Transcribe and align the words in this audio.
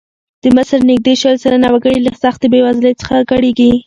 د 0.43 0.45
مصر 0.57 0.79
نږدې 0.89 1.13
شل 1.21 1.35
سلنه 1.43 1.67
وګړي 1.73 1.99
له 2.05 2.11
سختې 2.23 2.45
بېوزلۍ 2.51 2.93
څخه 3.01 3.15
کړېږي. 3.31 3.71